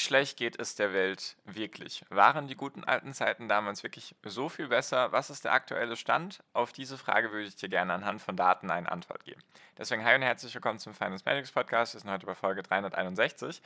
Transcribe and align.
Schlecht 0.00 0.36
geht 0.36 0.58
es 0.58 0.74
der 0.74 0.92
Welt 0.92 1.36
wirklich? 1.44 2.04
Waren 2.08 2.48
die 2.48 2.56
guten 2.56 2.84
alten 2.84 3.12
Zeiten 3.12 3.48
damals 3.48 3.82
wirklich 3.82 4.14
so 4.24 4.48
viel 4.48 4.68
besser? 4.68 5.12
Was 5.12 5.30
ist 5.30 5.44
der 5.44 5.52
aktuelle 5.52 5.96
Stand? 5.96 6.42
Auf 6.52 6.72
diese 6.72 6.98
Frage 6.98 7.30
würde 7.32 7.46
ich 7.46 7.56
dir 7.56 7.68
gerne 7.68 7.92
anhand 7.92 8.20
von 8.20 8.36
Daten 8.36 8.70
eine 8.70 8.90
Antwort 8.90 9.24
geben. 9.24 9.42
Deswegen 9.78 10.04
hi 10.04 10.14
und 10.14 10.22
herzlich 10.22 10.54
willkommen 10.54 10.78
zum 10.78 10.94
Finance 10.94 11.24
Medics 11.24 11.52
Podcast. 11.52 11.94
Wir 11.94 12.00
sind 12.00 12.10
heute 12.10 12.26
bei 12.26 12.34
Folge 12.34 12.62
361. 12.62 13.62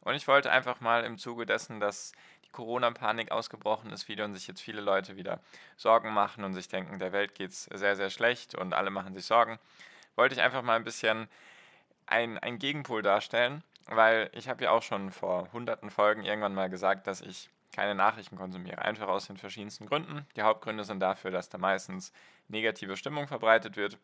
Und 0.00 0.14
ich 0.14 0.28
wollte 0.28 0.50
einfach 0.50 0.80
mal 0.80 1.04
im 1.04 1.18
Zuge 1.18 1.46
dessen, 1.46 1.80
dass 1.80 2.12
die 2.44 2.50
Corona-Panik 2.50 3.30
ausgebrochen 3.30 3.90
ist 3.90 4.08
wieder 4.08 4.24
und 4.24 4.34
sich 4.34 4.46
jetzt 4.46 4.60
viele 4.60 4.80
Leute 4.80 5.16
wieder 5.16 5.40
Sorgen 5.76 6.12
machen 6.12 6.44
und 6.44 6.54
sich 6.54 6.68
denken, 6.68 6.98
der 6.98 7.12
Welt 7.12 7.34
geht 7.34 7.50
es 7.50 7.64
sehr, 7.64 7.96
sehr 7.96 8.10
schlecht 8.10 8.54
und 8.54 8.74
alle 8.74 8.90
machen 8.90 9.14
sich 9.14 9.24
Sorgen, 9.24 9.58
wollte 10.16 10.34
ich 10.34 10.42
einfach 10.42 10.62
mal 10.62 10.76
ein 10.76 10.84
bisschen 10.84 11.28
ein, 12.06 12.38
ein 12.38 12.58
Gegenpol 12.58 13.02
darstellen 13.02 13.62
weil 13.86 14.30
ich 14.32 14.48
habe 14.48 14.64
ja 14.64 14.70
auch 14.70 14.82
schon 14.82 15.10
vor 15.10 15.48
hunderten 15.52 15.90
Folgen 15.90 16.24
irgendwann 16.24 16.54
mal 16.54 16.70
gesagt, 16.70 17.06
dass 17.06 17.20
ich 17.20 17.50
keine 17.72 17.94
Nachrichten 17.94 18.36
konsumiere. 18.36 18.78
Einfach 18.78 19.08
aus 19.08 19.26
den 19.26 19.36
verschiedensten 19.36 19.86
Gründen. 19.86 20.26
Die 20.36 20.42
Hauptgründe 20.42 20.84
sind 20.84 21.00
dafür, 21.00 21.30
dass 21.30 21.48
da 21.48 21.58
meistens 21.58 22.12
negative 22.48 22.96
Stimmung 22.96 23.26
verbreitet 23.26 23.76
wird, 23.76 23.98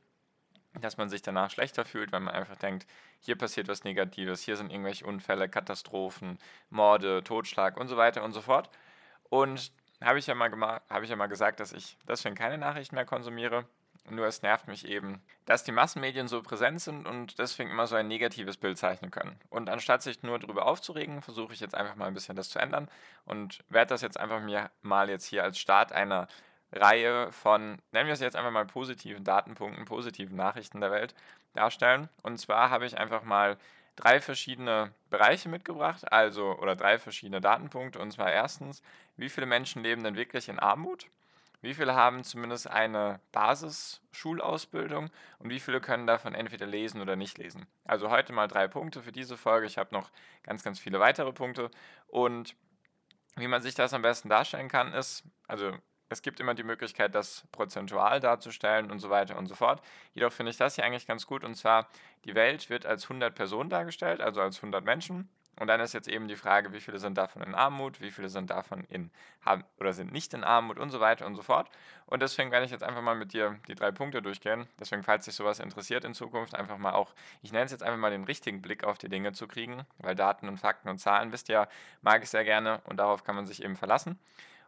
dass 0.80 0.96
man 0.96 1.08
sich 1.08 1.22
danach 1.22 1.50
schlechter 1.50 1.84
fühlt, 1.84 2.12
weil 2.12 2.20
man 2.20 2.34
einfach 2.34 2.56
denkt, 2.56 2.86
hier 3.20 3.36
passiert 3.36 3.68
was 3.68 3.84
Negatives, 3.84 4.42
hier 4.42 4.56
sind 4.56 4.70
irgendwelche 4.70 5.06
Unfälle, 5.06 5.48
Katastrophen, 5.48 6.38
Morde, 6.68 7.22
Totschlag 7.22 7.76
und 7.76 7.88
so 7.88 7.96
weiter 7.96 8.22
und 8.22 8.32
so 8.32 8.40
fort. 8.40 8.70
Und 9.24 9.72
habe 10.00 10.18
ich, 10.18 10.26
ja 10.26 10.34
mal 10.34 10.80
habe 10.88 11.04
ich 11.04 11.10
ja 11.10 11.16
mal 11.16 11.26
gesagt, 11.26 11.60
dass 11.60 11.72
ich 11.72 11.96
deswegen 12.08 12.34
keine 12.34 12.58
Nachrichten 12.58 12.94
mehr 12.94 13.04
konsumiere, 13.04 13.66
nur 14.08 14.26
es 14.26 14.42
nervt 14.42 14.68
mich 14.68 14.86
eben, 14.86 15.22
dass 15.44 15.64
die 15.64 15.72
Massenmedien 15.72 16.28
so 16.28 16.42
präsent 16.42 16.80
sind 16.80 17.06
und 17.06 17.38
deswegen 17.38 17.70
immer 17.70 17.86
so 17.86 17.96
ein 17.96 18.08
negatives 18.08 18.56
Bild 18.56 18.78
zeichnen 18.78 19.10
können. 19.10 19.38
Und 19.50 19.68
anstatt 19.68 20.02
sich 20.02 20.22
nur 20.22 20.38
darüber 20.38 20.66
aufzuregen, 20.66 21.22
versuche 21.22 21.52
ich 21.52 21.60
jetzt 21.60 21.74
einfach 21.74 21.96
mal 21.96 22.06
ein 22.06 22.14
bisschen 22.14 22.36
das 22.36 22.48
zu 22.48 22.58
ändern 22.58 22.88
und 23.24 23.62
werde 23.68 23.90
das 23.90 24.02
jetzt 24.02 24.18
einfach 24.18 24.40
mir 24.40 24.70
mal 24.82 25.10
jetzt 25.10 25.26
hier 25.26 25.44
als 25.44 25.58
Start 25.58 25.92
einer 25.92 26.28
Reihe 26.72 27.32
von, 27.32 27.78
nennen 27.92 28.06
wir 28.06 28.14
es 28.14 28.20
jetzt 28.20 28.36
einfach 28.36 28.52
mal 28.52 28.66
positiven 28.66 29.24
Datenpunkten, 29.24 29.84
positiven 29.84 30.36
Nachrichten 30.36 30.80
der 30.80 30.92
Welt 30.92 31.14
darstellen. 31.54 32.08
Und 32.22 32.38
zwar 32.38 32.70
habe 32.70 32.86
ich 32.86 32.96
einfach 32.96 33.22
mal 33.22 33.58
drei 33.96 34.20
verschiedene 34.20 34.92
Bereiche 35.10 35.48
mitgebracht, 35.48 36.10
also 36.12 36.56
oder 36.58 36.76
drei 36.76 36.98
verschiedene 36.98 37.40
Datenpunkte. 37.40 37.98
Und 37.98 38.12
zwar 38.12 38.32
erstens, 38.32 38.82
wie 39.16 39.28
viele 39.28 39.46
Menschen 39.46 39.82
leben 39.82 40.04
denn 40.04 40.16
wirklich 40.16 40.48
in 40.48 40.58
Armut? 40.58 41.06
Wie 41.62 41.74
viele 41.74 41.94
haben 41.94 42.24
zumindest 42.24 42.68
eine 42.68 43.20
Basisschulausbildung 43.32 45.10
und 45.38 45.50
wie 45.50 45.60
viele 45.60 45.80
können 45.80 46.06
davon 46.06 46.34
entweder 46.34 46.66
lesen 46.66 47.02
oder 47.02 47.16
nicht 47.16 47.36
lesen? 47.36 47.66
Also 47.84 48.10
heute 48.10 48.32
mal 48.32 48.48
drei 48.48 48.66
Punkte 48.66 49.02
für 49.02 49.12
diese 49.12 49.36
Folge. 49.36 49.66
Ich 49.66 49.76
habe 49.76 49.94
noch 49.94 50.10
ganz, 50.42 50.62
ganz 50.62 50.78
viele 50.78 51.00
weitere 51.00 51.32
Punkte. 51.32 51.70
Und 52.06 52.56
wie 53.36 53.48
man 53.48 53.60
sich 53.60 53.74
das 53.74 53.92
am 53.92 54.02
besten 54.02 54.30
darstellen 54.30 54.68
kann, 54.68 54.94
ist, 54.94 55.24
also 55.48 55.76
es 56.08 56.22
gibt 56.22 56.40
immer 56.40 56.54
die 56.54 56.64
Möglichkeit, 56.64 57.14
das 57.14 57.46
prozentual 57.52 58.20
darzustellen 58.20 58.90
und 58.90 58.98
so 58.98 59.10
weiter 59.10 59.36
und 59.36 59.46
so 59.46 59.54
fort. 59.54 59.82
Jedoch 60.12 60.32
finde 60.32 60.50
ich 60.50 60.56
das 60.56 60.74
hier 60.74 60.84
eigentlich 60.84 61.06
ganz 61.06 61.26
gut 61.26 61.44
und 61.44 61.54
zwar, 61.54 61.88
die 62.24 62.34
Welt 62.34 62.70
wird 62.70 62.86
als 62.86 63.04
100 63.04 63.34
Personen 63.34 63.70
dargestellt, 63.70 64.20
also 64.20 64.40
als 64.40 64.56
100 64.56 64.84
Menschen 64.84 65.28
und 65.60 65.66
dann 65.66 65.78
ist 65.80 65.92
jetzt 65.92 66.08
eben 66.08 66.26
die 66.26 66.36
Frage, 66.36 66.72
wie 66.72 66.80
viele 66.80 66.98
sind 66.98 67.18
davon 67.18 67.42
in 67.42 67.54
Armut, 67.54 68.00
wie 68.00 68.10
viele 68.10 68.30
sind 68.30 68.48
davon 68.48 68.82
in 68.84 69.10
oder 69.78 69.92
sind 69.92 70.10
nicht 70.10 70.32
in 70.32 70.42
Armut 70.42 70.78
und 70.78 70.88
so 70.88 71.00
weiter 71.00 71.26
und 71.26 71.36
so 71.36 71.42
fort. 71.42 71.68
Und 72.06 72.22
deswegen 72.22 72.50
werde 72.50 72.64
ich 72.64 72.72
jetzt 72.72 72.82
einfach 72.82 73.02
mal 73.02 73.14
mit 73.14 73.34
dir 73.34 73.60
die 73.68 73.74
drei 73.74 73.90
Punkte 73.90 74.22
durchgehen. 74.22 74.66
Deswegen, 74.80 75.02
falls 75.02 75.26
dich 75.26 75.34
sowas 75.34 75.60
interessiert 75.60 76.06
in 76.06 76.14
Zukunft, 76.14 76.54
einfach 76.54 76.78
mal 76.78 76.92
auch, 76.92 77.14
ich 77.42 77.52
nenne 77.52 77.66
es 77.66 77.72
jetzt 77.72 77.82
einfach 77.82 77.98
mal 77.98 78.10
den 78.10 78.24
richtigen 78.24 78.62
Blick 78.62 78.84
auf 78.84 78.96
die 78.96 79.10
Dinge 79.10 79.32
zu 79.32 79.46
kriegen, 79.46 79.84
weil 79.98 80.14
Daten 80.14 80.48
und 80.48 80.56
Fakten 80.56 80.88
und 80.88 80.96
Zahlen, 80.96 81.30
wisst 81.30 81.50
ihr, 81.50 81.68
mag 82.00 82.22
ich 82.22 82.30
sehr 82.30 82.44
gerne 82.44 82.80
und 82.84 82.96
darauf 82.96 83.22
kann 83.22 83.36
man 83.36 83.44
sich 83.44 83.62
eben 83.62 83.76
verlassen. 83.76 84.18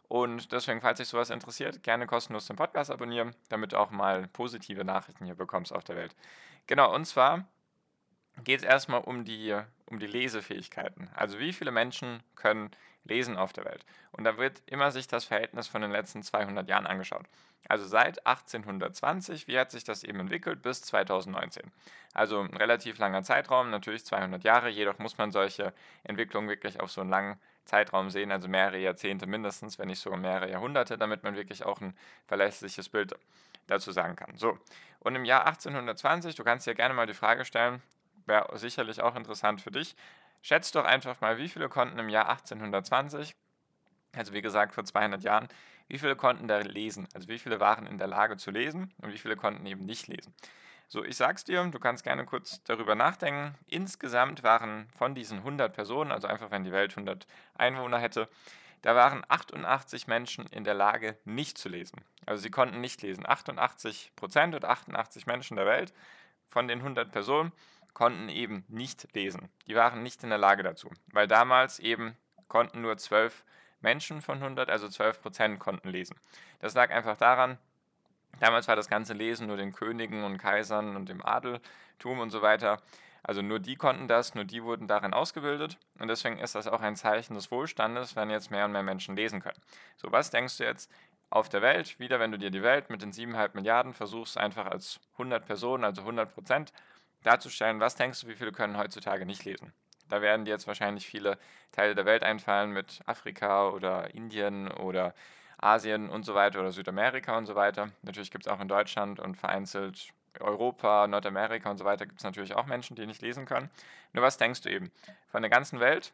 Und 0.07 0.51
deswegen, 0.51 0.79
falls 0.79 0.99
dich 0.99 1.07
sowas 1.07 1.31
interessiert, 1.31 1.81
gerne 1.81 2.05
kostenlos 2.05 2.45
den 2.45 2.55
Podcast 2.55 2.91
abonnieren, 2.91 3.35
damit 3.49 3.71
du 3.71 3.79
auch 3.79 3.89
mal 3.89 4.27
positive 4.27 4.85
Nachrichten 4.85 5.25
hier 5.25 5.33
bekommst 5.33 5.73
auf 5.73 5.83
der 5.83 5.95
Welt. 5.95 6.15
Genau, 6.67 6.93
und 6.93 7.05
zwar 7.05 7.45
geht 8.43 8.59
es 8.59 8.65
erstmal 8.65 9.01
um 9.01 9.25
die, 9.25 9.59
um 9.85 9.99
die 9.99 10.07
Lesefähigkeiten. 10.07 11.09
Also 11.15 11.39
wie 11.39 11.53
viele 11.53 11.71
Menschen 11.71 12.23
können 12.35 12.71
lesen 13.03 13.37
auf 13.37 13.53
der 13.53 13.65
Welt? 13.65 13.85
Und 14.11 14.23
da 14.23 14.37
wird 14.37 14.61
immer 14.65 14.91
sich 14.91 15.07
das 15.07 15.25
Verhältnis 15.25 15.67
von 15.67 15.81
den 15.81 15.91
letzten 15.91 16.23
200 16.23 16.67
Jahren 16.69 16.87
angeschaut. 16.87 17.25
Also 17.69 17.85
seit 17.85 18.25
1820, 18.25 19.47
wie 19.47 19.57
hat 19.57 19.71
sich 19.71 19.83
das 19.83 20.03
eben 20.03 20.19
entwickelt, 20.19 20.61
bis 20.61 20.81
2019. 20.81 21.71
Also 22.13 22.41
ein 22.41 22.55
relativ 22.57 22.97
langer 22.97 23.23
Zeitraum, 23.23 23.69
natürlich 23.69 24.05
200 24.05 24.43
Jahre, 24.43 24.69
jedoch 24.69 24.99
muss 24.99 25.17
man 25.17 25.31
solche 25.31 25.73
Entwicklungen 26.03 26.49
wirklich 26.49 26.79
auf 26.79 26.91
so 26.91 27.01
einen 27.01 27.09
langen 27.09 27.39
Zeitraum 27.65 28.09
sehen, 28.09 28.31
also 28.31 28.49
mehrere 28.49 28.77
Jahrzehnte 28.77 29.25
mindestens, 29.25 29.79
wenn 29.79 29.87
nicht 29.87 29.99
sogar 29.99 30.19
mehrere 30.19 30.51
Jahrhunderte, 30.51 30.97
damit 30.97 31.23
man 31.23 31.35
wirklich 31.35 31.63
auch 31.63 31.79
ein 31.79 31.95
verlässliches 32.27 32.89
Bild 32.89 33.15
dazu 33.67 33.91
sagen 33.91 34.17
kann. 34.17 34.35
So, 34.35 34.57
und 34.99 35.15
im 35.15 35.23
Jahr 35.23 35.45
1820, 35.47 36.35
du 36.35 36.43
kannst 36.43 36.67
dir 36.67 36.75
gerne 36.75 36.93
mal 36.93 37.07
die 37.07 37.13
Frage 37.13 37.45
stellen, 37.45 37.81
wäre 38.25 38.57
sicherlich 38.57 39.01
auch 39.01 39.15
interessant 39.15 39.61
für 39.61 39.71
dich. 39.71 39.95
Schätzt 40.41 40.75
doch 40.75 40.85
einfach 40.85 41.21
mal, 41.21 41.37
wie 41.37 41.49
viele 41.49 41.69
konnten 41.69 41.97
im 41.99 42.09
Jahr 42.09 42.29
1820, 42.29 43.35
also 44.15 44.33
wie 44.33 44.41
gesagt 44.41 44.73
vor 44.73 44.83
200 44.83 45.23
Jahren, 45.23 45.47
wie 45.87 45.97
viele 45.97 46.15
konnten 46.15 46.47
da 46.47 46.59
lesen? 46.59 47.07
Also 47.13 47.27
wie 47.27 47.39
viele 47.39 47.59
waren 47.59 47.87
in 47.87 47.97
der 47.97 48.07
Lage 48.07 48.37
zu 48.37 48.51
lesen 48.51 48.93
und 49.01 49.13
wie 49.13 49.17
viele 49.17 49.35
konnten 49.35 49.65
eben 49.65 49.85
nicht 49.85 50.07
lesen? 50.07 50.33
So, 50.87 51.03
ich 51.03 51.17
sag's 51.17 51.43
dir, 51.43 51.63
du 51.65 51.79
kannst 51.79 52.03
gerne 52.03 52.25
kurz 52.25 52.61
darüber 52.63 52.93
nachdenken. 52.93 53.55
Insgesamt 53.67 54.43
waren 54.43 54.87
von 54.95 55.15
diesen 55.15 55.39
100 55.39 55.73
Personen, 55.73 56.11
also 56.11 56.27
einfach 56.27 56.51
wenn 56.51 56.63
die 56.63 56.71
Welt 56.71 56.91
100 56.91 57.25
Einwohner 57.55 57.97
hätte, 57.97 58.29
da 58.83 58.95
waren 58.95 59.23
88 59.27 60.07
Menschen 60.07 60.45
in 60.47 60.65
der 60.65 60.73
Lage, 60.73 61.17
nicht 61.23 61.57
zu 61.57 61.69
lesen. 61.69 62.03
Also 62.25 62.43
sie 62.43 62.51
konnten 62.51 62.81
nicht 62.81 63.01
lesen. 63.01 63.25
88 63.25 64.11
Prozent 64.15 64.55
oder 64.55 64.69
88 64.69 65.25
Menschen 65.25 65.55
der 65.55 65.65
Welt 65.65 65.93
von 66.49 66.67
den 66.67 66.79
100 66.79 67.11
Personen 67.11 67.53
konnten 67.93 68.29
eben 68.29 68.65
nicht 68.67 69.13
lesen. 69.13 69.49
Die 69.67 69.75
waren 69.75 70.03
nicht 70.03 70.23
in 70.23 70.29
der 70.29 70.37
Lage 70.37 70.63
dazu, 70.63 70.89
weil 71.11 71.27
damals 71.27 71.79
eben 71.79 72.17
konnten 72.47 72.81
nur 72.81 72.97
12 72.97 73.43
Menschen 73.81 74.21
von 74.21 74.37
100, 74.37 74.69
also 74.69 74.87
12 74.87 75.21
Prozent 75.21 75.59
konnten 75.59 75.89
lesen. 75.89 76.15
Das 76.59 76.73
lag 76.73 76.91
einfach 76.91 77.17
daran, 77.17 77.57
damals 78.39 78.67
war 78.67 78.75
das 78.75 78.87
ganze 78.87 79.13
Lesen 79.13 79.47
nur 79.47 79.57
den 79.57 79.73
Königen 79.73 80.23
und 80.23 80.37
Kaisern 80.37 80.95
und 80.95 81.09
dem 81.09 81.23
Adeltum 81.23 82.19
und 82.19 82.29
so 82.29 82.41
weiter. 82.41 82.81
Also 83.21 83.41
nur 83.41 83.59
die 83.59 83.75
konnten 83.75 84.07
das, 84.07 84.35
nur 84.35 84.43
die 84.43 84.63
wurden 84.63 84.87
darin 84.87 85.13
ausgebildet 85.13 85.77
und 85.99 86.09
deswegen 86.09 86.39
ist 86.39 86.55
das 86.55 86.67
auch 86.67 86.81
ein 86.81 86.97
Zeichen 86.97 87.35
des 87.35 87.51
Wohlstandes, 87.51 88.15
wenn 88.17 88.29
jetzt 88.29 88.51
mehr 88.51 88.65
und 88.65 88.73
mehr 88.73 88.83
Menschen 88.83 89.15
lesen 89.15 89.41
können. 89.41 89.61
So, 89.95 90.11
was 90.11 90.29
denkst 90.29 90.57
du 90.57 90.65
jetzt 90.65 90.91
auf 91.29 91.47
der 91.47 91.61
Welt? 91.61 91.99
Wieder, 91.99 92.19
wenn 92.19 92.31
du 92.31 92.37
dir 92.37 92.51
die 92.51 92.63
Welt 92.63 92.89
mit 92.89 93.01
den 93.01 93.13
7,5 93.13 93.51
Milliarden 93.53 93.93
versuchst, 93.93 94.37
einfach 94.37 94.65
als 94.65 94.99
100 95.13 95.45
Personen, 95.45 95.85
also 95.85 96.01
100 96.01 96.33
Prozent 96.33 96.73
darzustellen, 97.23 97.79
was 97.79 97.95
denkst 97.95 98.21
du, 98.21 98.27
wie 98.27 98.35
viele 98.35 98.51
können 98.51 98.77
heutzutage 98.77 99.25
nicht 99.25 99.43
lesen? 99.45 99.73
Da 100.09 100.21
werden 100.21 100.45
dir 100.45 100.51
jetzt 100.51 100.67
wahrscheinlich 100.67 101.07
viele 101.07 101.37
Teile 101.71 101.95
der 101.95 102.05
Welt 102.05 102.23
einfallen 102.23 102.71
mit 102.71 103.01
Afrika 103.05 103.69
oder 103.69 104.13
Indien 104.13 104.69
oder 104.69 105.13
Asien 105.57 106.09
und 106.09 106.23
so 106.25 106.35
weiter 106.35 106.59
oder 106.59 106.71
Südamerika 106.71 107.37
und 107.37 107.45
so 107.45 107.55
weiter. 107.55 107.89
Natürlich 108.01 108.31
gibt 108.31 108.45
es 108.45 108.51
auch 108.51 108.59
in 108.59 108.67
Deutschland 108.67 109.19
und 109.19 109.35
vereinzelt 109.35 110.13
Europa, 110.39 111.07
Nordamerika 111.07 111.69
und 111.69 111.77
so 111.77 111.85
weiter 111.85 112.05
gibt 112.05 112.19
es 112.19 112.23
natürlich 112.23 112.55
auch 112.55 112.65
Menschen, 112.65 112.95
die 112.95 113.05
nicht 113.05 113.21
lesen 113.21 113.45
können. 113.45 113.69
Nur 114.13 114.23
was 114.23 114.37
denkst 114.37 114.61
du 114.61 114.69
eben? 114.69 114.91
Von 115.29 115.41
der 115.41 115.49
ganzen 115.49 115.79
Welt? 115.79 116.13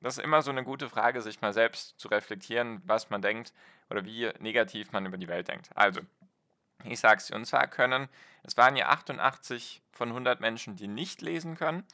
Das 0.00 0.18
ist 0.18 0.24
immer 0.24 0.42
so 0.42 0.50
eine 0.50 0.64
gute 0.64 0.88
Frage, 0.88 1.22
sich 1.22 1.40
mal 1.40 1.52
selbst 1.52 1.98
zu 1.98 2.08
reflektieren, 2.08 2.82
was 2.84 3.10
man 3.10 3.22
denkt 3.22 3.52
oder 3.88 4.04
wie 4.04 4.30
negativ 4.40 4.92
man 4.92 5.06
über 5.06 5.16
die 5.16 5.28
Welt 5.28 5.48
denkt. 5.48 5.70
Also, 5.74 6.00
ich 6.84 7.00
sage 7.00 7.18
es 7.18 7.26
dir, 7.26 7.36
und 7.36 7.44
zwar 7.46 7.66
können, 7.66 8.08
es 8.42 8.56
waren 8.56 8.76
ja 8.76 8.88
88 8.88 9.82
von 9.92 10.08
100 10.08 10.40
Menschen, 10.40 10.76
die 10.76 10.88
nicht 10.88 11.22
lesen 11.22 11.56
können. 11.56 11.84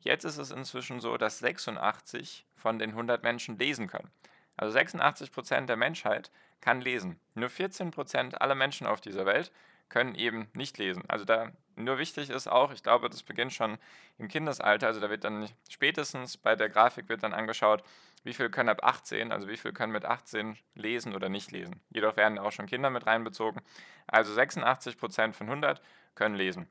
Jetzt 0.00 0.24
ist 0.24 0.38
es 0.38 0.50
inzwischen 0.50 1.00
so, 1.00 1.16
dass 1.16 1.38
86 1.38 2.46
von 2.56 2.78
den 2.78 2.90
100 2.90 3.22
Menschen 3.22 3.58
lesen 3.58 3.86
können. 3.88 4.10
Also 4.56 4.72
86 4.72 5.32
Prozent 5.32 5.68
der 5.68 5.76
Menschheit 5.76 6.30
kann 6.60 6.80
lesen. 6.80 7.18
Nur 7.34 7.50
14 7.50 7.90
Prozent 7.90 8.40
aller 8.40 8.54
Menschen 8.54 8.86
auf 8.86 9.00
dieser 9.00 9.26
Welt 9.26 9.52
können 9.88 10.14
eben 10.14 10.48
nicht 10.54 10.78
lesen. 10.78 11.04
Also 11.08 11.24
da 11.24 11.52
Nur 11.76 11.98
wichtig 11.98 12.30
ist 12.30 12.48
auch, 12.48 12.72
ich 12.72 12.82
glaube, 12.82 13.08
das 13.08 13.22
beginnt 13.22 13.52
schon 13.52 13.78
im 14.18 14.28
Kindesalter, 14.28 14.86
also 14.86 15.00
da 15.00 15.10
wird 15.10 15.24
dann 15.24 15.48
spätestens 15.68 16.36
bei 16.36 16.54
der 16.54 16.68
Grafik 16.68 17.08
wird 17.08 17.22
dann 17.22 17.32
angeschaut, 17.32 17.82
wie 18.24 18.34
viel 18.34 18.50
können 18.50 18.68
ab 18.68 18.84
18, 18.84 19.32
also 19.32 19.48
wie 19.48 19.56
viel 19.56 19.72
können 19.72 19.92
mit 19.92 20.04
18 20.04 20.56
lesen 20.74 21.14
oder 21.14 21.28
nicht 21.28 21.50
lesen. 21.50 21.80
Jedoch 21.90 22.16
werden 22.16 22.38
auch 22.38 22.52
schon 22.52 22.66
Kinder 22.66 22.90
mit 22.90 23.06
reinbezogen. 23.06 23.62
Also 24.06 24.32
86% 24.38 25.32
von 25.32 25.48
100 25.48 25.82
können 26.14 26.36
lesen. 26.36 26.68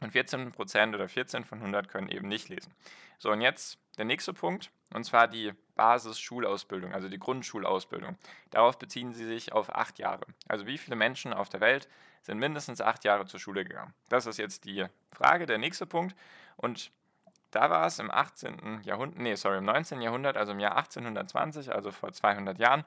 Und 0.00 0.12
14% 0.12 0.94
oder 0.94 1.08
14 1.08 1.44
von 1.44 1.58
100 1.58 1.88
können 1.88 2.08
eben 2.08 2.26
nicht 2.26 2.48
lesen. 2.48 2.74
So, 3.18 3.30
und 3.30 3.40
jetzt 3.40 3.78
der 3.98 4.04
nächste 4.04 4.32
Punkt, 4.32 4.72
und 4.94 5.04
zwar 5.04 5.28
die 5.28 5.52
Basisschulausbildung, 5.74 6.92
also 6.92 7.08
die 7.08 7.18
Grundschulausbildung. 7.18 8.16
Darauf 8.50 8.78
beziehen 8.78 9.12
sie 9.12 9.24
sich 9.24 9.52
auf 9.52 9.74
acht 9.74 9.98
Jahre. 9.98 10.26
Also 10.48 10.66
wie 10.66 10.78
viele 10.78 10.96
Menschen 10.96 11.32
auf 11.32 11.48
der 11.48 11.60
Welt 11.60 11.88
sind 12.22 12.38
mindestens 12.38 12.80
acht 12.80 13.04
Jahre 13.04 13.26
zur 13.26 13.40
Schule 13.40 13.64
gegangen? 13.64 13.94
Das 14.08 14.26
ist 14.26 14.38
jetzt 14.38 14.64
die 14.64 14.86
Frage, 15.12 15.46
der 15.46 15.58
nächste 15.58 15.86
Punkt. 15.86 16.14
Und 16.56 16.92
da 17.50 17.70
war 17.70 17.86
es 17.86 17.98
im 17.98 18.10
18. 18.10 18.80
Jahrhundert, 18.84 19.20
nee, 19.20 19.34
sorry, 19.34 19.58
im 19.58 19.64
19. 19.64 20.00
Jahrhundert, 20.00 20.36
also 20.36 20.52
im 20.52 20.60
Jahr 20.60 20.76
1820, 20.76 21.72
also 21.72 21.90
vor 21.90 22.12
200 22.12 22.58
Jahren, 22.58 22.84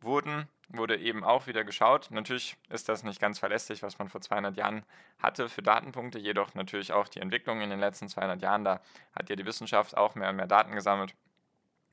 wurden, 0.00 0.48
wurde 0.68 0.96
eben 0.96 1.24
auch 1.24 1.46
wieder 1.46 1.64
geschaut. 1.64 2.10
Natürlich 2.10 2.56
ist 2.68 2.88
das 2.88 3.02
nicht 3.02 3.20
ganz 3.20 3.38
verlässlich, 3.38 3.82
was 3.82 3.98
man 3.98 4.08
vor 4.08 4.20
200 4.20 4.56
Jahren 4.56 4.84
hatte 5.18 5.48
für 5.48 5.62
Datenpunkte, 5.62 6.18
jedoch 6.18 6.54
natürlich 6.54 6.92
auch 6.92 7.08
die 7.08 7.20
Entwicklung 7.20 7.60
in 7.60 7.70
den 7.70 7.80
letzten 7.80 8.08
200 8.08 8.40
Jahren. 8.40 8.64
Da 8.64 8.80
hat 9.14 9.30
ja 9.30 9.36
die 9.36 9.46
Wissenschaft 9.46 9.96
auch 9.96 10.14
mehr 10.14 10.30
und 10.30 10.36
mehr 10.36 10.46
Daten 10.46 10.74
gesammelt. 10.74 11.14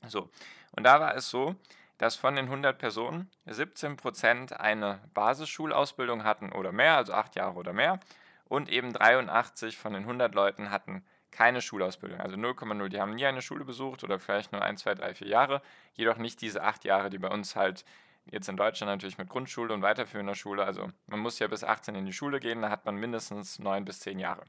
So, 0.06 0.30
und 0.72 0.84
da 0.84 1.00
war 1.00 1.14
es 1.16 1.28
so, 1.28 1.56
dass 1.98 2.16
von 2.16 2.36
den 2.36 2.46
100 2.46 2.78
Personen 2.78 3.30
17 3.46 3.96
Prozent 3.96 4.58
eine 4.60 5.00
Basisschulausbildung 5.14 6.24
hatten 6.24 6.52
oder 6.52 6.72
mehr, 6.72 6.96
also 6.96 7.14
acht 7.14 7.36
Jahre 7.36 7.56
oder 7.56 7.72
mehr, 7.72 8.00
und 8.48 8.68
eben 8.68 8.92
83 8.92 9.76
von 9.76 9.92
den 9.92 10.02
100 10.02 10.34
Leuten 10.34 10.70
hatten 10.70 11.04
keine 11.30 11.60
Schulausbildung, 11.60 12.20
also 12.20 12.36
0,0. 12.36 12.88
Die 12.88 13.00
haben 13.00 13.14
nie 13.14 13.26
eine 13.26 13.42
Schule 13.42 13.64
besucht 13.64 14.04
oder 14.04 14.18
vielleicht 14.18 14.52
nur 14.52 14.62
ein, 14.62 14.76
zwei, 14.76 14.94
drei, 14.94 15.14
vier 15.14 15.28
Jahre, 15.28 15.62
jedoch 15.94 16.16
nicht 16.16 16.40
diese 16.40 16.62
acht 16.62 16.84
Jahre, 16.84 17.10
die 17.10 17.18
bei 17.18 17.28
uns 17.28 17.56
halt 17.56 17.84
jetzt 18.26 18.48
in 18.48 18.56
Deutschland 18.56 18.90
natürlich 18.90 19.18
mit 19.18 19.28
Grundschule 19.28 19.72
und 19.72 19.82
weiterführender 19.82 20.34
Schule, 20.34 20.64
also 20.64 20.90
man 21.06 21.20
muss 21.20 21.38
ja 21.38 21.46
bis 21.46 21.62
18 21.62 21.94
in 21.94 22.06
die 22.06 22.12
Schule 22.12 22.40
gehen, 22.40 22.62
da 22.62 22.70
hat 22.70 22.84
man 22.84 22.96
mindestens 22.96 23.58
neun 23.58 23.84
bis 23.84 24.00
zehn 24.00 24.18
Jahre. 24.18 24.44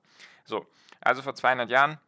So, 0.46 0.66
also 1.02 1.22
vor 1.22 1.36
200 1.36 1.70
Jahren 1.70 2.00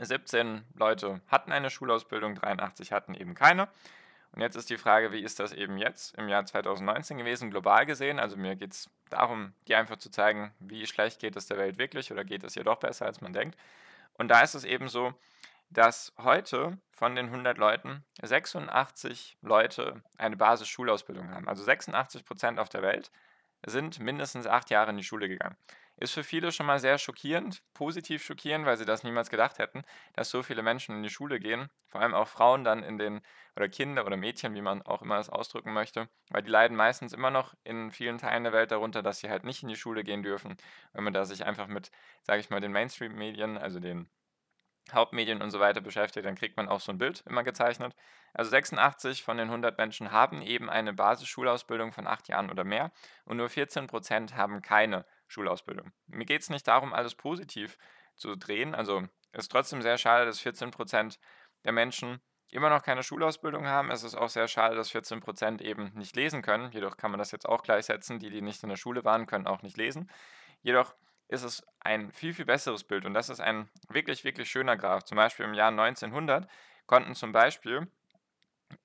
17 0.00 0.64
Leute 0.74 1.20
hatten 1.28 1.52
eine 1.52 1.70
Schulausbildung, 1.70 2.34
83 2.34 2.92
hatten 2.92 3.14
eben 3.14 3.34
keine. 3.34 3.68
Und 4.32 4.40
jetzt 4.40 4.56
ist 4.56 4.70
die 4.70 4.78
Frage, 4.78 5.12
wie 5.12 5.22
ist 5.22 5.40
das 5.40 5.52
eben 5.52 5.76
jetzt 5.76 6.16
im 6.16 6.28
Jahr 6.28 6.46
2019 6.46 7.18
gewesen, 7.18 7.50
global 7.50 7.84
gesehen? 7.84 8.18
Also 8.18 8.36
mir 8.36 8.56
geht 8.56 8.72
es 8.72 8.90
darum, 9.10 9.52
dir 9.68 9.78
einfach 9.78 9.96
zu 9.96 10.10
zeigen, 10.10 10.52
wie 10.58 10.86
schlecht 10.86 11.20
geht 11.20 11.36
es 11.36 11.46
der 11.46 11.58
Welt 11.58 11.76
wirklich 11.78 12.10
oder 12.10 12.24
geht 12.24 12.42
es 12.42 12.56
ihr 12.56 12.64
doch 12.64 12.78
besser, 12.78 13.04
als 13.04 13.20
man 13.20 13.34
denkt. 13.34 13.58
Und 14.14 14.28
da 14.28 14.40
ist 14.40 14.54
es 14.54 14.64
eben 14.64 14.88
so, 14.88 15.12
dass 15.68 16.12
heute 16.18 16.78
von 16.92 17.14
den 17.14 17.26
100 17.26 17.58
Leuten 17.58 18.04
86 18.22 19.36
Leute 19.42 20.02
eine 20.16 20.36
Basisschulausbildung 20.36 21.30
haben. 21.30 21.48
Also 21.48 21.62
86 21.62 22.24
Prozent 22.24 22.58
auf 22.58 22.68
der 22.68 22.82
Welt 22.82 23.10
sind 23.66 24.00
mindestens 24.00 24.46
acht 24.46 24.70
Jahre 24.70 24.90
in 24.90 24.96
die 24.96 25.04
Schule 25.04 25.28
gegangen. 25.28 25.56
Ist 25.96 26.14
für 26.14 26.24
viele 26.24 26.50
schon 26.50 26.66
mal 26.66 26.78
sehr 26.80 26.98
schockierend, 26.98 27.62
positiv 27.74 28.24
schockierend, 28.24 28.66
weil 28.66 28.76
sie 28.76 28.84
das 28.84 29.04
niemals 29.04 29.30
gedacht 29.30 29.58
hätten, 29.58 29.84
dass 30.14 30.30
so 30.30 30.42
viele 30.42 30.62
Menschen 30.62 30.96
in 30.96 31.02
die 31.02 31.10
Schule 31.10 31.38
gehen, 31.38 31.68
vor 31.86 32.00
allem 32.00 32.14
auch 32.14 32.28
Frauen 32.28 32.64
dann 32.64 32.82
in 32.82 32.98
den, 32.98 33.20
oder 33.54 33.68
Kinder 33.68 34.04
oder 34.06 34.16
Mädchen, 34.16 34.54
wie 34.54 34.62
man 34.62 34.82
auch 34.82 35.02
immer 35.02 35.16
das 35.16 35.30
ausdrücken 35.30 35.72
möchte, 35.72 36.08
weil 36.30 36.42
die 36.42 36.50
leiden 36.50 36.76
meistens 36.76 37.12
immer 37.12 37.30
noch 37.30 37.54
in 37.62 37.90
vielen 37.92 38.18
Teilen 38.18 38.44
der 38.44 38.52
Welt 38.52 38.72
darunter, 38.72 39.02
dass 39.02 39.20
sie 39.20 39.30
halt 39.30 39.44
nicht 39.44 39.62
in 39.62 39.68
die 39.68 39.76
Schule 39.76 40.02
gehen 40.02 40.22
dürfen, 40.22 40.56
wenn 40.92 41.04
man 41.04 41.12
da 41.12 41.24
sich 41.24 41.44
einfach 41.44 41.68
mit, 41.68 41.90
sage 42.22 42.40
ich 42.40 42.50
mal, 42.50 42.60
den 42.60 42.72
Mainstream-Medien, 42.72 43.58
also 43.58 43.78
den 43.78 44.08
Hauptmedien 44.90 45.40
und 45.40 45.50
so 45.50 45.60
weiter 45.60 45.80
beschäftigt, 45.80 46.26
dann 46.26 46.34
kriegt 46.34 46.56
man 46.56 46.68
auch 46.68 46.80
so 46.80 46.90
ein 46.92 46.98
Bild 46.98 47.22
immer 47.26 47.44
gezeichnet. 47.44 47.94
Also 48.34 48.50
86 48.50 49.22
von 49.22 49.36
den 49.36 49.48
100 49.48 49.78
Menschen 49.78 50.10
haben 50.10 50.42
eben 50.42 50.68
eine 50.68 50.92
Basisschulausbildung 50.92 51.92
von 51.92 52.06
acht 52.06 52.28
Jahren 52.28 52.50
oder 52.50 52.64
mehr 52.64 52.90
und 53.24 53.36
nur 53.36 53.48
14 53.48 53.86
Prozent 53.86 54.34
haben 54.36 54.62
keine 54.62 55.04
Schulausbildung. 55.32 55.92
Mir 56.06 56.24
geht 56.24 56.42
es 56.42 56.50
nicht 56.50 56.66
darum, 56.68 56.92
alles 56.92 57.14
positiv 57.14 57.78
zu 58.14 58.36
drehen. 58.36 58.74
Also 58.74 59.02
es 59.32 59.44
ist 59.44 59.52
trotzdem 59.52 59.82
sehr 59.82 59.98
schade, 59.98 60.26
dass 60.26 60.40
14 60.40 60.70
Prozent 60.70 61.18
der 61.64 61.72
Menschen 61.72 62.20
immer 62.50 62.68
noch 62.68 62.82
keine 62.82 63.02
Schulausbildung 63.02 63.66
haben. 63.66 63.90
Es 63.90 64.04
ist 64.04 64.14
auch 64.14 64.28
sehr 64.28 64.46
schade, 64.46 64.76
dass 64.76 64.90
14 64.90 65.20
Prozent 65.20 65.62
eben 65.62 65.90
nicht 65.94 66.14
lesen 66.14 66.42
können. 66.42 66.70
Jedoch 66.72 66.98
kann 66.98 67.10
man 67.10 67.18
das 67.18 67.32
jetzt 67.32 67.48
auch 67.48 67.62
gleichsetzen. 67.62 68.18
Die, 68.18 68.30
die 68.30 68.42
nicht 68.42 68.62
in 68.62 68.68
der 68.68 68.76
Schule 68.76 69.04
waren, 69.04 69.26
können 69.26 69.46
auch 69.46 69.62
nicht 69.62 69.78
lesen. 69.78 70.10
Jedoch 70.60 70.94
ist 71.28 71.44
es 71.44 71.66
ein 71.80 72.12
viel, 72.12 72.34
viel 72.34 72.44
besseres 72.44 72.84
Bild. 72.84 73.06
Und 73.06 73.14
das 73.14 73.30
ist 73.30 73.40
ein 73.40 73.70
wirklich, 73.88 74.22
wirklich 74.22 74.50
schöner 74.50 74.76
Graph. 74.76 75.04
Zum 75.04 75.16
Beispiel 75.16 75.46
im 75.46 75.54
Jahr 75.54 75.68
1900 75.68 76.46
konnten 76.86 77.14
zum 77.14 77.32
Beispiel 77.32 77.90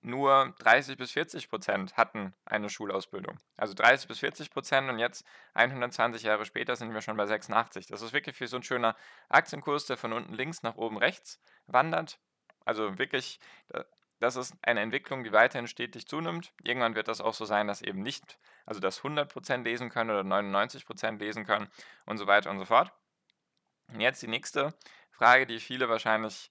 nur 0.01 0.55
30 0.59 0.97
bis 0.97 1.11
40 1.11 1.49
Prozent 1.49 1.97
hatten 1.97 2.33
eine 2.45 2.69
Schulausbildung. 2.69 3.37
Also 3.55 3.73
30 3.73 4.07
bis 4.07 4.19
40 4.19 4.51
Prozent 4.51 4.89
und 4.89 4.99
jetzt 4.99 5.25
120 5.53 6.23
Jahre 6.23 6.45
später 6.45 6.75
sind 6.75 6.93
wir 6.93 7.01
schon 7.01 7.17
bei 7.17 7.25
86. 7.25 7.87
Das 7.87 8.01
ist 8.01 8.13
wirklich 8.13 8.39
wie 8.39 8.47
so 8.47 8.57
ein 8.57 8.63
schöner 8.63 8.95
Aktienkurs, 9.29 9.85
der 9.85 9.97
von 9.97 10.13
unten 10.13 10.33
links 10.33 10.63
nach 10.63 10.75
oben 10.75 10.97
rechts 10.97 11.39
wandert. 11.67 12.19
Also 12.65 12.97
wirklich 12.97 13.39
das 14.19 14.35
ist 14.35 14.55
eine 14.61 14.81
Entwicklung, 14.81 15.23
die 15.23 15.31
weiterhin 15.31 15.67
stetig 15.67 16.07
zunimmt. 16.07 16.51
Irgendwann 16.63 16.95
wird 16.95 17.07
das 17.07 17.21
auch 17.21 17.33
so 17.33 17.45
sein, 17.45 17.67
dass 17.67 17.81
eben 17.81 18.01
nicht, 18.01 18.39
also 18.65 18.79
dass 18.79 19.01
100% 19.01 19.63
lesen 19.63 19.89
können 19.89 20.09
oder 20.09 20.21
99% 20.21 21.19
lesen 21.19 21.45
können 21.45 21.69
und 22.05 22.17
so 22.17 22.25
weiter 22.27 22.49
und 22.49 22.59
so 22.59 22.65
fort. 22.65 22.91
Und 23.89 24.01
jetzt 24.01 24.21
die 24.21 24.27
nächste 24.27 24.73
Frage, 25.11 25.45
die 25.45 25.59
viele 25.59 25.87
wahrscheinlich 25.87 26.49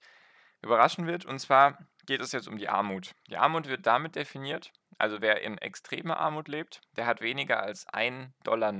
überraschen 0.61 1.07
wird, 1.07 1.25
und 1.25 1.39
zwar 1.39 1.77
geht 2.07 2.21
es 2.21 2.31
jetzt 2.31 2.47
um 2.47 2.57
die 2.57 2.69
Armut. 2.69 3.13
Die 3.29 3.37
Armut 3.37 3.67
wird 3.67 3.85
damit 3.85 4.15
definiert, 4.15 4.71
also 4.97 5.21
wer 5.21 5.41
in 5.41 5.57
extremer 5.59 6.17
Armut 6.17 6.47
lebt, 6.47 6.81
der 6.95 7.05
hat 7.05 7.21
weniger 7.21 7.61
als 7.61 7.87
1,90 7.89 8.31
Dollar 8.43 8.73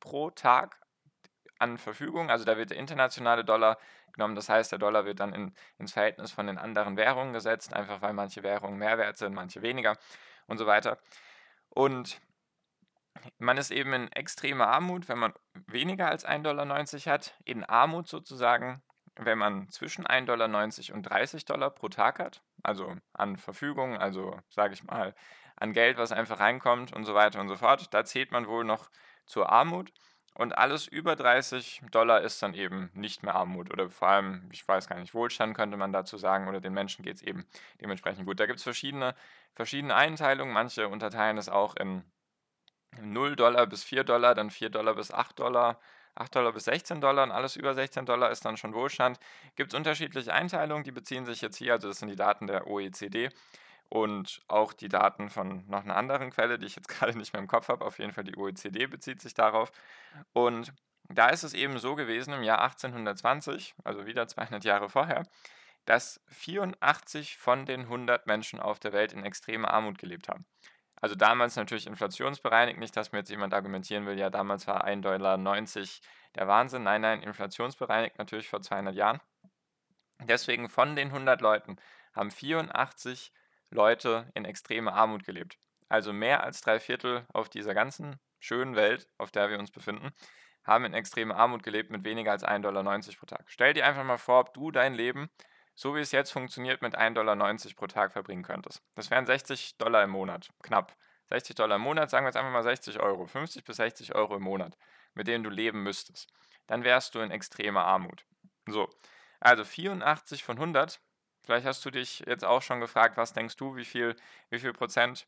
pro 0.00 0.30
Tag 0.30 0.80
an 1.58 1.78
Verfügung. 1.78 2.30
Also 2.30 2.44
da 2.44 2.56
wird 2.56 2.70
der 2.70 2.78
internationale 2.78 3.44
Dollar 3.44 3.78
genommen. 4.12 4.34
Das 4.34 4.48
heißt, 4.48 4.72
der 4.72 4.80
Dollar 4.80 5.04
wird 5.04 5.20
dann 5.20 5.32
in, 5.32 5.54
ins 5.78 5.92
Verhältnis 5.92 6.32
von 6.32 6.46
den 6.46 6.58
anderen 6.58 6.96
Währungen 6.96 7.32
gesetzt, 7.32 7.72
einfach 7.72 8.02
weil 8.02 8.12
manche 8.12 8.42
Währungen 8.42 8.78
mehr 8.78 8.98
wert 8.98 9.16
sind, 9.16 9.34
manche 9.34 9.62
weniger 9.62 9.96
und 10.46 10.58
so 10.58 10.66
weiter. 10.66 10.98
Und 11.68 12.20
man 13.38 13.56
ist 13.58 13.70
eben 13.70 13.92
in 13.92 14.12
extremer 14.12 14.68
Armut, 14.68 15.08
wenn 15.08 15.18
man 15.18 15.34
weniger 15.66 16.08
als 16.08 16.26
1,90 16.26 16.42
Dollar 16.42 17.12
hat, 17.12 17.34
in 17.44 17.64
Armut 17.64 18.08
sozusagen, 18.08 18.82
wenn 19.16 19.38
man 19.38 19.68
zwischen 19.68 20.06
1,90 20.06 20.24
Dollar 20.26 20.94
und 20.94 21.02
30 21.02 21.44
Dollar 21.44 21.70
pro 21.70 21.88
Tag 21.88 22.18
hat, 22.18 22.42
also 22.62 22.96
an 23.12 23.36
Verfügung, 23.36 23.96
also 23.98 24.38
sage 24.48 24.74
ich 24.74 24.84
mal, 24.84 25.14
an 25.56 25.72
Geld, 25.72 25.98
was 25.98 26.12
einfach 26.12 26.40
reinkommt 26.40 26.92
und 26.92 27.04
so 27.04 27.14
weiter 27.14 27.40
und 27.40 27.48
so 27.48 27.56
fort, 27.56 27.92
da 27.92 28.04
zählt 28.04 28.32
man 28.32 28.46
wohl 28.46 28.64
noch 28.64 28.90
zur 29.26 29.50
Armut. 29.50 29.92
Und 30.34 30.56
alles 30.56 30.88
über 30.88 31.14
30 31.14 31.82
Dollar 31.90 32.22
ist 32.22 32.42
dann 32.42 32.54
eben 32.54 32.90
nicht 32.94 33.22
mehr 33.22 33.34
Armut 33.34 33.70
oder 33.70 33.90
vor 33.90 34.08
allem, 34.08 34.48
ich 34.50 34.66
weiß 34.66 34.88
gar 34.88 34.98
nicht, 34.98 35.12
Wohlstand 35.12 35.54
könnte 35.54 35.76
man 35.76 35.92
dazu 35.92 36.16
sagen 36.16 36.48
oder 36.48 36.60
den 36.60 36.72
Menschen 36.72 37.04
geht 37.04 37.16
es 37.16 37.22
eben 37.22 37.44
dementsprechend 37.82 38.24
gut. 38.24 38.40
Da 38.40 38.46
gibt 38.46 38.58
es 38.58 38.62
verschiedene, 38.62 39.14
verschiedene 39.54 39.94
Einteilungen. 39.94 40.54
Manche 40.54 40.88
unterteilen 40.88 41.36
es 41.36 41.50
auch 41.50 41.76
in 41.76 42.10
0 43.00 43.36
Dollar 43.36 43.66
bis 43.66 43.84
4 43.84 44.04
Dollar, 44.04 44.34
dann 44.34 44.50
4 44.50 44.70
Dollar 44.70 44.94
bis 44.94 45.12
8 45.12 45.38
Dollar, 45.38 45.78
8 46.14 46.34
Dollar 46.34 46.52
bis 46.52 46.64
16 46.64 47.00
Dollar 47.00 47.24
und 47.24 47.30
alles 47.30 47.56
über 47.56 47.74
16 47.74 48.06
Dollar 48.06 48.30
ist 48.30 48.44
dann 48.44 48.56
schon 48.56 48.74
Wohlstand. 48.74 49.18
Gibt 49.56 49.72
es 49.72 49.76
unterschiedliche 49.76 50.32
Einteilungen, 50.32 50.84
die 50.84 50.92
beziehen 50.92 51.24
sich 51.24 51.40
jetzt 51.40 51.56
hier, 51.56 51.72
also 51.72 51.88
das 51.88 51.98
sind 51.98 52.08
die 52.08 52.16
Daten 52.16 52.46
der 52.46 52.66
OECD 52.66 53.30
und 53.88 54.40
auch 54.48 54.72
die 54.72 54.88
Daten 54.88 55.28
von 55.28 55.66
noch 55.68 55.84
einer 55.84 55.96
anderen 55.96 56.30
Quelle, 56.30 56.58
die 56.58 56.66
ich 56.66 56.76
jetzt 56.76 56.88
gerade 56.88 57.16
nicht 57.16 57.32
mehr 57.32 57.42
im 57.42 57.48
Kopf 57.48 57.68
habe. 57.68 57.84
Auf 57.84 57.98
jeden 57.98 58.12
Fall 58.12 58.24
die 58.24 58.36
OECD 58.36 58.86
bezieht 58.86 59.20
sich 59.20 59.34
darauf. 59.34 59.70
Und 60.32 60.72
da 61.08 61.28
ist 61.28 61.42
es 61.42 61.52
eben 61.52 61.78
so 61.78 61.94
gewesen 61.94 62.32
im 62.32 62.42
Jahr 62.42 62.62
1820, 62.62 63.74
also 63.84 64.06
wieder 64.06 64.26
200 64.26 64.64
Jahre 64.64 64.88
vorher, 64.88 65.24
dass 65.84 66.20
84 66.28 67.36
von 67.36 67.66
den 67.66 67.82
100 67.82 68.26
Menschen 68.26 68.60
auf 68.60 68.78
der 68.78 68.94
Welt 68.94 69.12
in 69.12 69.24
extremer 69.24 69.72
Armut 69.72 69.98
gelebt 69.98 70.28
haben. 70.28 70.46
Also 71.02 71.16
damals 71.16 71.56
natürlich 71.56 71.88
inflationsbereinigt, 71.88 72.78
nicht, 72.78 72.96
dass 72.96 73.10
mir 73.10 73.18
jetzt 73.18 73.30
jemand 73.30 73.52
argumentieren 73.52 74.06
will, 74.06 74.16
ja, 74.16 74.30
damals 74.30 74.68
war 74.68 74.86
1,90 74.86 75.00
Dollar 75.00 75.36
der 76.36 76.48
Wahnsinn. 76.48 76.84
Nein, 76.84 77.00
nein, 77.00 77.22
inflationsbereinigt 77.22 78.18
natürlich 78.18 78.48
vor 78.48 78.62
200 78.62 78.94
Jahren. 78.94 79.20
Deswegen 80.20 80.68
von 80.68 80.94
den 80.94 81.08
100 81.08 81.40
Leuten 81.40 81.76
haben 82.14 82.30
84 82.30 83.32
Leute 83.70 84.30
in 84.34 84.44
extremer 84.44 84.94
Armut 84.94 85.24
gelebt. 85.24 85.58
Also 85.88 86.12
mehr 86.12 86.44
als 86.44 86.60
drei 86.60 86.78
Viertel 86.78 87.26
auf 87.32 87.48
dieser 87.48 87.74
ganzen 87.74 88.20
schönen 88.38 88.76
Welt, 88.76 89.08
auf 89.18 89.32
der 89.32 89.50
wir 89.50 89.58
uns 89.58 89.72
befinden, 89.72 90.12
haben 90.62 90.84
in 90.84 90.94
extremer 90.94 91.34
Armut 91.34 91.64
gelebt 91.64 91.90
mit 91.90 92.04
weniger 92.04 92.30
als 92.30 92.44
1,90 92.44 92.60
Dollar 92.60 92.84
pro 92.84 93.26
Tag. 93.26 93.44
Stell 93.46 93.74
dir 93.74 93.84
einfach 93.86 94.04
mal 94.04 94.18
vor, 94.18 94.38
ob 94.38 94.54
du 94.54 94.70
dein 94.70 94.94
Leben, 94.94 95.30
so 95.74 95.94
wie 95.94 96.00
es 96.00 96.12
jetzt 96.12 96.30
funktioniert, 96.30 96.82
mit 96.82 96.96
1,90 96.96 97.14
Dollar 97.14 97.36
pro 97.76 97.86
Tag 97.86 98.12
verbringen 98.12 98.42
könntest. 98.42 98.82
Das 98.94 99.10
wären 99.10 99.26
60 99.26 99.76
Dollar 99.78 100.04
im 100.04 100.10
Monat, 100.10 100.48
knapp. 100.62 100.96
60 101.28 101.56
Dollar 101.56 101.76
im 101.76 101.82
Monat, 101.82 102.10
sagen 102.10 102.24
wir 102.24 102.28
jetzt 102.28 102.36
einfach 102.36 102.52
mal 102.52 102.62
60 102.62 103.00
Euro, 103.00 103.26
50 103.26 103.64
bis 103.64 103.76
60 103.76 104.14
Euro 104.14 104.36
im 104.36 104.42
Monat. 104.42 104.76
mit 105.14 105.28
denen 105.28 105.44
du 105.44 105.50
leben 105.50 105.82
müsstest, 105.82 106.32
dann 106.66 106.84
wärst 106.84 107.14
du 107.14 107.20
in 107.20 107.30
extremer 107.30 107.84
Armut. 107.84 108.24
So, 108.66 108.88
also 109.40 109.64
84 109.64 110.44
von 110.44 110.56
100. 110.56 111.00
Vielleicht 111.44 111.66
hast 111.66 111.84
du 111.84 111.90
dich 111.90 112.20
jetzt 112.20 112.44
auch 112.44 112.62
schon 112.62 112.80
gefragt, 112.80 113.16
was 113.16 113.32
denkst 113.32 113.56
du, 113.56 113.76
wie 113.76 113.84
viel, 113.84 114.16
wie 114.50 114.58
viel 114.58 114.72
Prozent 114.72 115.26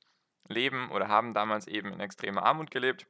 leben 0.48 0.90
oder 0.90 1.08
haben 1.08 1.34
damals 1.34 1.66
eben 1.66 1.92
in 1.92 2.00
extremer 2.00 2.44
Armut 2.44 2.70
gelebt? 2.70 3.06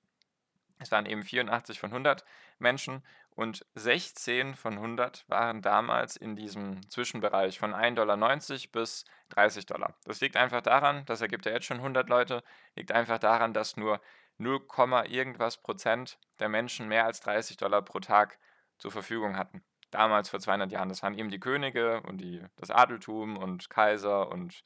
Es 0.84 0.92
waren 0.92 1.06
eben 1.06 1.22
84 1.22 1.80
von 1.80 1.90
100 1.90 2.26
Menschen 2.58 3.02
und 3.30 3.64
16 3.74 4.54
von 4.54 4.74
100 4.74 5.24
waren 5.28 5.62
damals 5.62 6.14
in 6.14 6.36
diesem 6.36 6.88
Zwischenbereich 6.90 7.58
von 7.58 7.72
1,90 7.74 7.94
Dollar 7.94 8.38
bis 8.70 9.06
30 9.30 9.64
Dollar. 9.64 9.94
Das 10.04 10.20
liegt 10.20 10.36
einfach 10.36 10.60
daran, 10.60 11.06
das 11.06 11.22
ergibt 11.22 11.46
ja 11.46 11.52
jetzt 11.52 11.64
schon 11.64 11.78
100 11.78 12.10
Leute, 12.10 12.44
liegt 12.76 12.92
einfach 12.92 13.18
daran, 13.18 13.54
dass 13.54 13.78
nur 13.78 13.98
0, 14.36 14.60
irgendwas 15.08 15.56
Prozent 15.56 16.18
der 16.38 16.50
Menschen 16.50 16.86
mehr 16.86 17.06
als 17.06 17.20
30 17.20 17.56
Dollar 17.56 17.80
pro 17.80 18.00
Tag 18.00 18.38
zur 18.76 18.92
Verfügung 18.92 19.38
hatten. 19.38 19.64
Damals 19.90 20.28
vor 20.28 20.40
200 20.40 20.70
Jahren. 20.70 20.90
Das 20.90 21.02
waren 21.02 21.16
eben 21.16 21.30
die 21.30 21.40
Könige 21.40 22.02
und 22.02 22.18
die, 22.18 22.44
das 22.56 22.70
Adeltum 22.70 23.38
und 23.38 23.70
Kaiser 23.70 24.28
und 24.30 24.62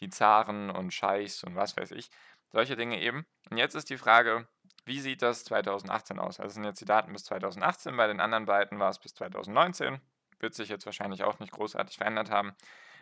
die 0.00 0.08
Zaren 0.08 0.70
und 0.70 0.92
Scheichs 0.92 1.44
und 1.44 1.54
was 1.54 1.76
weiß 1.76 1.92
ich. 1.92 2.10
Solche 2.50 2.76
Dinge 2.76 3.00
eben. 3.00 3.26
Und 3.50 3.58
jetzt 3.58 3.74
ist 3.74 3.90
die 3.90 3.98
Frage, 3.98 4.48
wie 4.90 4.98
sieht 4.98 5.22
das 5.22 5.44
2018 5.44 6.18
aus? 6.18 6.40
Also 6.40 6.48
das 6.48 6.54
sind 6.54 6.64
jetzt 6.64 6.80
die 6.80 6.84
Daten 6.84 7.12
bis 7.12 7.24
2018, 7.24 7.96
bei 7.96 8.08
den 8.08 8.18
anderen 8.18 8.44
beiden 8.44 8.80
war 8.80 8.90
es 8.90 8.98
bis 8.98 9.14
2019. 9.14 10.00
Wird 10.40 10.54
sich 10.54 10.68
jetzt 10.68 10.84
wahrscheinlich 10.84 11.22
auch 11.22 11.38
nicht 11.38 11.52
großartig 11.52 11.96
verändert 11.96 12.32
haben. 12.32 12.56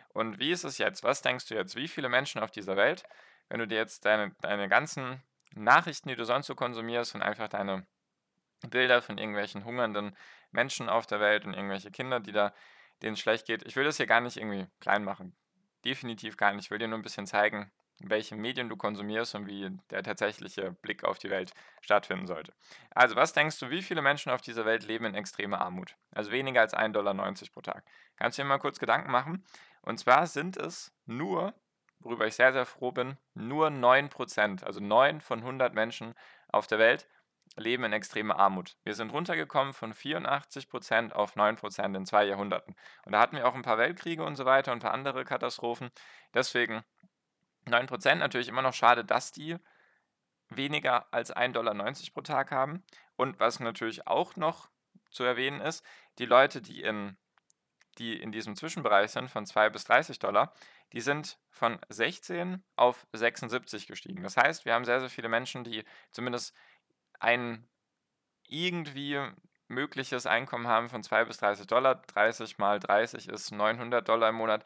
Und 0.09 0.37
wie 0.37 0.51
ist 0.51 0.63
es 0.65 0.77
jetzt? 0.77 1.03
Was 1.03 1.23
denkst 1.23 1.47
du 1.47 1.55
jetzt? 1.55 1.75
Wie 1.75 1.87
viele 1.87 2.07
Menschen 2.07 2.41
auf 2.41 2.51
dieser 2.51 2.77
Welt, 2.77 3.05
wenn 3.47 3.59
du 3.59 3.67
dir 3.67 3.79
jetzt 3.79 4.05
deine, 4.05 4.35
deine 4.41 4.69
ganzen 4.69 5.23
Nachrichten, 5.55 6.09
die 6.09 6.15
du 6.15 6.25
sonst 6.25 6.45
so 6.45 6.53
konsumierst 6.53 7.15
und 7.15 7.23
einfach 7.23 7.47
deine 7.47 7.87
Bilder 8.69 9.01
von 9.01 9.17
irgendwelchen 9.17 9.65
hungernden 9.65 10.15
Menschen 10.51 10.89
auf 10.89 11.07
der 11.07 11.19
Welt 11.19 11.45
und 11.45 11.55
irgendwelche 11.55 11.89
Kinder, 11.89 12.19
die 12.19 12.33
da 12.33 12.53
denen 13.01 13.17
schlecht 13.17 13.47
geht. 13.47 13.65
Ich 13.65 13.75
will 13.75 13.85
das 13.85 13.97
hier 13.97 14.05
gar 14.05 14.21
nicht 14.21 14.37
irgendwie 14.37 14.67
klein 14.79 15.03
machen. 15.03 15.35
Definitiv 15.85 16.37
gar 16.37 16.53
nicht. 16.53 16.65
Ich 16.65 16.71
will 16.71 16.77
dir 16.77 16.87
nur 16.87 16.99
ein 16.99 17.03
bisschen 17.03 17.25
zeigen, 17.25 17.71
welche 18.01 18.35
Medien 18.35 18.69
du 18.69 18.77
konsumierst 18.77 19.35
und 19.35 19.47
wie 19.47 19.69
der 19.89 20.03
tatsächliche 20.03 20.71
Blick 20.71 21.03
auf 21.03 21.19
die 21.19 21.29
Welt 21.29 21.51
stattfinden 21.81 22.27
sollte. 22.27 22.53
Also, 22.91 23.15
was 23.15 23.33
denkst 23.33 23.59
du, 23.59 23.69
wie 23.69 23.81
viele 23.81 24.01
Menschen 24.01 24.31
auf 24.31 24.41
dieser 24.41 24.65
Welt 24.65 24.85
leben 24.85 25.05
in 25.05 25.15
extremer 25.15 25.61
Armut? 25.61 25.95
Also 26.11 26.31
weniger 26.31 26.61
als 26.61 26.73
1,90 26.73 26.91
Dollar 26.91 27.33
pro 27.53 27.61
Tag. 27.61 27.83
Kannst 28.15 28.37
du 28.37 28.41
dir 28.41 28.47
mal 28.47 28.59
kurz 28.59 28.79
Gedanken 28.79 29.11
machen? 29.11 29.43
Und 29.81 29.99
zwar 29.99 30.27
sind 30.27 30.57
es 30.57 30.93
nur, 31.05 31.53
worüber 31.99 32.27
ich 32.27 32.35
sehr, 32.35 32.53
sehr 32.53 32.65
froh 32.65 32.91
bin, 32.91 33.17
nur 33.33 33.67
9%, 33.67 34.63
also 34.63 34.79
9 34.79 35.21
von 35.21 35.39
100 35.39 35.73
Menschen 35.73 36.13
auf 36.47 36.67
der 36.67 36.79
Welt 36.79 37.07
leben 37.55 37.83
in 37.83 37.93
extremer 37.93 38.37
Armut. 38.37 38.77
Wir 38.83 38.93
sind 38.93 39.11
runtergekommen 39.11 39.73
von 39.73 39.93
84% 39.93 41.11
auf 41.11 41.35
9% 41.35 41.95
in 41.95 42.05
zwei 42.05 42.25
Jahrhunderten. 42.25 42.75
Und 43.05 43.13
da 43.13 43.19
hatten 43.19 43.35
wir 43.35 43.47
auch 43.47 43.55
ein 43.55 43.61
paar 43.61 43.77
Weltkriege 43.77 44.23
und 44.23 44.35
so 44.35 44.45
weiter 44.45 44.71
und 44.71 44.79
ein 44.79 44.81
paar 44.81 44.93
andere 44.93 45.25
Katastrophen. 45.25 45.89
Deswegen 46.33 46.83
9% 47.73 48.15
natürlich 48.15 48.47
immer 48.47 48.61
noch 48.61 48.73
schade, 48.73 49.05
dass 49.05 49.31
die 49.31 49.57
weniger 50.49 51.11
als 51.13 51.35
1,90 51.35 51.51
Dollar 51.51 51.93
pro 52.13 52.21
Tag 52.21 52.51
haben. 52.51 52.83
Und 53.15 53.39
was 53.39 53.59
natürlich 53.59 54.07
auch 54.07 54.35
noch 54.35 54.69
zu 55.11 55.23
erwähnen 55.23 55.61
ist, 55.61 55.85
die 56.17 56.25
Leute, 56.25 56.61
die 56.61 56.81
in, 56.81 57.17
die 57.97 58.19
in 58.19 58.31
diesem 58.31 58.55
Zwischenbereich 58.55 59.11
sind, 59.11 59.29
von 59.29 59.45
2 59.45 59.69
bis 59.69 59.83
30 59.85 60.19
Dollar, 60.19 60.53
die 60.93 61.01
sind 61.01 61.37
von 61.49 61.79
16 61.89 62.63
auf 62.75 63.05
76 63.13 63.87
gestiegen. 63.87 64.23
Das 64.23 64.37
heißt, 64.37 64.65
wir 64.65 64.73
haben 64.73 64.85
sehr, 64.85 64.99
sehr 64.99 65.09
viele 65.09 65.29
Menschen, 65.29 65.63
die 65.63 65.83
zumindest 66.11 66.55
ein 67.19 67.67
irgendwie 68.47 69.19
mögliches 69.67 70.25
Einkommen 70.25 70.67
haben 70.67 70.89
von 70.89 71.03
2 71.03 71.25
bis 71.25 71.37
30 71.37 71.67
Dollar. 71.67 71.95
30 71.95 72.57
mal 72.57 72.79
30 72.79 73.29
ist 73.29 73.51
900 73.51 74.07
Dollar 74.07 74.29
im 74.29 74.35
Monat 74.35 74.65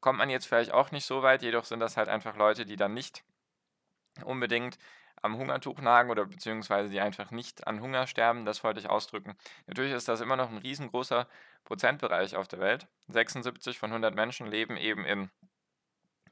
kommt 0.00 0.18
man 0.18 0.30
jetzt 0.30 0.46
vielleicht 0.46 0.72
auch 0.72 0.90
nicht 0.90 1.04
so 1.04 1.22
weit, 1.22 1.42
jedoch 1.42 1.64
sind 1.64 1.80
das 1.80 1.96
halt 1.96 2.08
einfach 2.08 2.36
Leute, 2.36 2.64
die 2.64 2.76
dann 2.76 2.94
nicht 2.94 3.24
unbedingt 4.24 4.78
am 5.22 5.36
Hungertuch 5.36 5.80
nagen 5.80 6.10
oder 6.10 6.26
beziehungsweise 6.26 6.90
die 6.90 7.00
einfach 7.00 7.30
nicht 7.30 7.66
an 7.66 7.80
Hunger 7.80 8.06
sterben, 8.06 8.44
das 8.44 8.62
wollte 8.62 8.80
ich 8.80 8.88
ausdrücken. 8.88 9.36
Natürlich 9.66 9.92
ist 9.92 10.08
das 10.08 10.20
immer 10.20 10.36
noch 10.36 10.50
ein 10.50 10.58
riesengroßer 10.58 11.26
Prozentbereich 11.64 12.36
auf 12.36 12.48
der 12.48 12.60
Welt. 12.60 12.86
76 13.08 13.78
von 13.78 13.90
100 13.90 14.14
Menschen 14.14 14.46
leben 14.46 14.76
eben 14.76 15.04
in, 15.04 15.30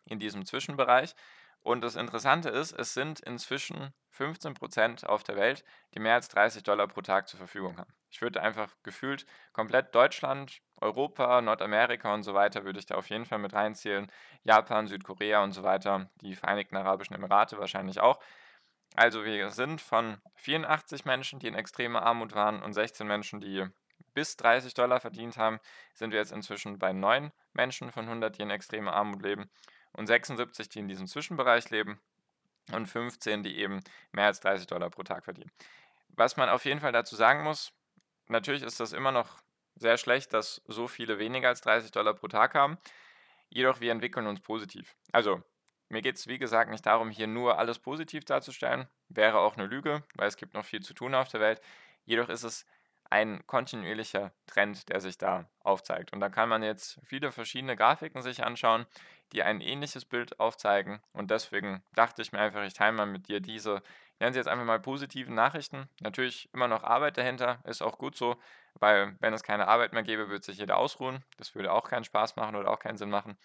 in 0.06 0.18
diesem 0.18 0.46
Zwischenbereich. 0.46 1.14
Und 1.62 1.80
das 1.80 1.96
Interessante 1.96 2.48
ist, 2.48 2.72
es 2.72 2.94
sind 2.94 3.20
inzwischen 3.20 3.92
15 4.10 4.54
Prozent 4.54 5.06
auf 5.06 5.24
der 5.24 5.36
Welt, 5.36 5.64
die 5.94 5.98
mehr 5.98 6.14
als 6.14 6.28
30 6.28 6.62
Dollar 6.62 6.86
pro 6.86 7.02
Tag 7.02 7.28
zur 7.28 7.38
Verfügung 7.38 7.76
haben. 7.76 7.92
Ich 8.08 8.22
würde 8.22 8.40
einfach 8.40 8.72
gefühlt 8.84 9.26
komplett 9.52 9.94
Deutschland, 9.94 10.62
Europa, 10.80 11.40
Nordamerika 11.40 12.12
und 12.12 12.22
so 12.22 12.34
weiter 12.34 12.64
würde 12.64 12.78
ich 12.78 12.86
da 12.86 12.96
auf 12.96 13.08
jeden 13.08 13.24
Fall 13.24 13.38
mit 13.38 13.54
reinzählen. 13.54 14.10
Japan, 14.44 14.86
Südkorea 14.86 15.42
und 15.42 15.52
so 15.52 15.62
weiter, 15.62 16.10
die 16.20 16.34
Vereinigten 16.34 16.76
Arabischen 16.76 17.16
Emirate 17.16 17.58
wahrscheinlich 17.58 18.00
auch. 18.00 18.20
Also 18.94 19.24
wir 19.24 19.50
sind 19.50 19.80
von 19.80 20.18
84 20.36 21.04
Menschen, 21.04 21.38
die 21.38 21.48
in 21.48 21.54
extremer 21.54 22.02
Armut 22.02 22.34
waren 22.34 22.62
und 22.62 22.72
16 22.72 23.06
Menschen, 23.06 23.40
die 23.40 23.66
bis 24.14 24.36
30 24.36 24.72
Dollar 24.74 25.00
verdient 25.00 25.36
haben, 25.36 25.60
sind 25.92 26.12
wir 26.12 26.18
jetzt 26.18 26.32
inzwischen 26.32 26.78
bei 26.78 26.92
9 26.92 27.32
Menschen 27.52 27.92
von 27.92 28.06
100, 28.06 28.38
die 28.38 28.42
in 28.42 28.50
extremer 28.50 28.94
Armut 28.94 29.22
leben 29.22 29.50
und 29.92 30.06
76, 30.06 30.68
die 30.68 30.78
in 30.78 30.88
diesem 30.88 31.06
Zwischenbereich 31.06 31.68
leben 31.70 32.00
und 32.72 32.86
15, 32.86 33.42
die 33.42 33.58
eben 33.58 33.82
mehr 34.12 34.26
als 34.26 34.40
30 34.40 34.66
Dollar 34.66 34.90
pro 34.90 35.02
Tag 35.02 35.24
verdienen. 35.24 35.50
Was 36.08 36.36
man 36.36 36.48
auf 36.48 36.64
jeden 36.64 36.80
Fall 36.80 36.92
dazu 36.92 37.16
sagen 37.16 37.44
muss, 37.44 37.72
natürlich 38.28 38.62
ist 38.62 38.80
das 38.80 38.92
immer 38.92 39.12
noch 39.12 39.40
sehr 39.76 39.98
schlecht, 39.98 40.32
dass 40.32 40.62
so 40.66 40.88
viele 40.88 41.18
weniger 41.18 41.48
als 41.48 41.60
30 41.60 41.92
Dollar 41.92 42.14
pro 42.14 42.28
Tag 42.28 42.54
haben. 42.54 42.78
Jedoch 43.48 43.80
wir 43.80 43.92
entwickeln 43.92 44.26
uns 44.26 44.40
positiv. 44.40 44.96
Also 45.12 45.42
mir 45.88 46.02
geht 46.02 46.16
es 46.16 46.26
wie 46.26 46.38
gesagt 46.38 46.70
nicht 46.70 46.84
darum, 46.84 47.10
hier 47.10 47.26
nur 47.26 47.58
alles 47.58 47.78
positiv 47.78 48.24
darzustellen. 48.24 48.88
Wäre 49.08 49.38
auch 49.38 49.56
eine 49.56 49.66
Lüge, 49.66 50.02
weil 50.14 50.28
es 50.28 50.36
gibt 50.36 50.54
noch 50.54 50.64
viel 50.64 50.82
zu 50.82 50.94
tun 50.94 51.14
auf 51.14 51.28
der 51.28 51.40
Welt. 51.40 51.60
Jedoch 52.04 52.28
ist 52.28 52.42
es 52.42 52.66
ein 53.10 53.46
kontinuierlicher 53.46 54.32
Trend, 54.46 54.88
der 54.88 55.00
sich 55.00 55.18
da 55.18 55.48
aufzeigt. 55.60 56.12
Und 56.12 56.20
da 56.20 56.28
kann 56.28 56.48
man 56.48 56.62
jetzt 56.62 57.00
viele 57.04 57.32
verschiedene 57.32 57.76
Grafiken 57.76 58.22
sich 58.22 58.44
anschauen, 58.44 58.86
die 59.32 59.42
ein 59.42 59.60
ähnliches 59.60 60.04
Bild 60.04 60.38
aufzeigen. 60.40 61.00
Und 61.12 61.30
deswegen 61.30 61.82
dachte 61.94 62.22
ich 62.22 62.32
mir 62.32 62.40
einfach, 62.40 62.64
ich 62.64 62.74
teile 62.74 62.92
mal 62.92 63.06
mit 63.06 63.28
dir 63.28 63.40
diese, 63.40 63.82
nennen 64.20 64.32
sie 64.32 64.38
jetzt 64.38 64.48
einfach 64.48 64.64
mal 64.64 64.80
positiven 64.80 65.34
Nachrichten. 65.34 65.88
Natürlich 66.00 66.48
immer 66.52 66.68
noch 66.68 66.84
Arbeit 66.84 67.18
dahinter, 67.18 67.60
ist 67.64 67.82
auch 67.82 67.98
gut 67.98 68.16
so, 68.16 68.36
weil 68.74 69.16
wenn 69.20 69.34
es 69.34 69.42
keine 69.42 69.68
Arbeit 69.68 69.92
mehr 69.92 70.02
gäbe, 70.02 70.28
würde 70.28 70.44
sich 70.44 70.58
jeder 70.58 70.76
ausruhen. 70.76 71.24
Das 71.36 71.54
würde 71.54 71.72
auch 71.72 71.88
keinen 71.88 72.04
Spaß 72.04 72.36
machen 72.36 72.56
oder 72.56 72.70
auch 72.70 72.78
keinen 72.78 72.98
Sinn 72.98 73.10
machen. 73.10 73.36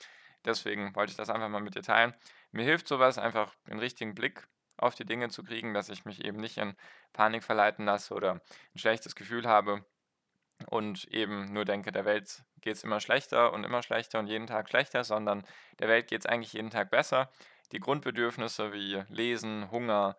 Deswegen 0.45 0.95
wollte 0.95 1.11
ich 1.11 1.17
das 1.17 1.29
einfach 1.29 1.49
mal 1.49 1.61
mit 1.61 1.75
dir 1.75 1.83
teilen. 1.83 2.15
Mir 2.51 2.63
hilft 2.63 2.87
sowas, 2.87 3.17
einfach 3.17 3.53
den 3.67 3.79
richtigen 3.79 4.15
Blick 4.15 4.47
auf 4.81 4.95
die 4.95 5.05
Dinge 5.05 5.29
zu 5.29 5.43
kriegen, 5.43 5.73
dass 5.73 5.89
ich 5.89 6.05
mich 6.05 6.23
eben 6.25 6.37
nicht 6.37 6.57
in 6.57 6.75
Panik 7.13 7.43
verleiten 7.43 7.85
lasse 7.85 8.13
oder 8.13 8.41
ein 8.73 8.79
schlechtes 8.79 9.15
Gefühl 9.15 9.47
habe 9.47 9.85
und 10.67 11.05
eben 11.05 11.51
nur 11.53 11.65
denke, 11.65 11.91
der 11.91 12.05
Welt 12.05 12.43
geht 12.61 12.75
es 12.75 12.83
immer 12.83 12.99
schlechter 12.99 13.53
und 13.53 13.63
immer 13.63 13.81
schlechter 13.81 14.19
und 14.19 14.27
jeden 14.27 14.47
Tag 14.47 14.69
schlechter, 14.69 15.03
sondern 15.03 15.43
der 15.79 15.87
Welt 15.87 16.07
geht 16.07 16.21
es 16.21 16.25
eigentlich 16.25 16.53
jeden 16.53 16.69
Tag 16.69 16.91
besser. 16.91 17.29
Die 17.71 17.79
Grundbedürfnisse 17.79 18.73
wie 18.73 19.03
Lesen, 19.09 19.71
Hunger, 19.71 20.17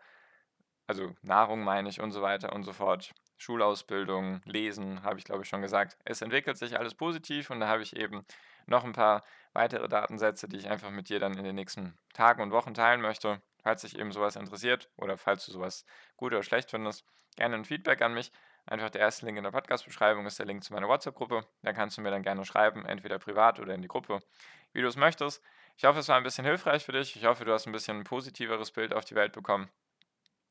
also 0.86 1.14
Nahrung 1.22 1.62
meine 1.62 1.88
ich 1.88 2.00
und 2.00 2.10
so 2.12 2.22
weiter 2.22 2.52
und 2.52 2.64
so 2.64 2.72
fort, 2.72 3.12
Schulausbildung, 3.38 4.40
Lesen, 4.44 5.02
habe 5.02 5.18
ich 5.18 5.24
glaube 5.24 5.42
ich 5.42 5.48
schon 5.48 5.62
gesagt. 5.62 5.96
Es 6.04 6.22
entwickelt 6.22 6.58
sich 6.58 6.78
alles 6.78 6.94
positiv 6.94 7.50
und 7.50 7.60
da 7.60 7.68
habe 7.68 7.82
ich 7.82 7.96
eben 7.96 8.24
noch 8.66 8.84
ein 8.84 8.92
paar 8.92 9.24
weitere 9.52 9.88
Datensätze, 9.88 10.48
die 10.48 10.56
ich 10.56 10.68
einfach 10.68 10.90
mit 10.90 11.08
dir 11.08 11.18
dann 11.18 11.36
in 11.36 11.44
den 11.44 11.56
nächsten 11.56 11.98
Tagen 12.14 12.42
und 12.42 12.52
Wochen 12.52 12.74
teilen 12.74 13.00
möchte. 13.00 13.42
Falls 13.62 13.82
dich 13.82 13.98
eben 13.98 14.12
sowas 14.12 14.36
interessiert 14.36 14.90
oder 14.96 15.16
falls 15.16 15.46
du 15.46 15.52
sowas 15.52 15.84
gut 16.16 16.32
oder 16.32 16.42
schlecht 16.42 16.70
findest, 16.70 17.04
gerne 17.36 17.54
ein 17.54 17.64
Feedback 17.64 18.02
an 18.02 18.14
mich. 18.14 18.32
Einfach 18.66 18.90
der 18.90 19.00
erste 19.00 19.26
Link 19.26 19.38
in 19.38 19.44
der 19.44 19.50
Podcast-Beschreibung 19.50 20.26
ist 20.26 20.38
der 20.38 20.46
Link 20.46 20.62
zu 20.62 20.72
meiner 20.72 20.88
WhatsApp-Gruppe. 20.88 21.46
Da 21.62 21.72
kannst 21.72 21.96
du 21.96 22.00
mir 22.00 22.10
dann 22.10 22.22
gerne 22.22 22.44
schreiben, 22.44 22.84
entweder 22.84 23.18
privat 23.18 23.58
oder 23.58 23.74
in 23.74 23.82
die 23.82 23.88
Gruppe, 23.88 24.20
wie 24.72 24.82
du 24.82 24.88
es 24.88 24.96
möchtest. 24.96 25.42
Ich 25.76 25.84
hoffe, 25.84 25.98
es 25.98 26.08
war 26.08 26.16
ein 26.16 26.22
bisschen 26.22 26.44
hilfreich 26.44 26.84
für 26.84 26.92
dich. 26.92 27.16
Ich 27.16 27.24
hoffe, 27.24 27.44
du 27.44 27.52
hast 27.52 27.66
ein 27.66 27.72
bisschen 27.72 27.98
ein 27.98 28.04
positiveres 28.04 28.70
Bild 28.70 28.94
auf 28.94 29.04
die 29.04 29.14
Welt 29.14 29.32
bekommen. 29.32 29.68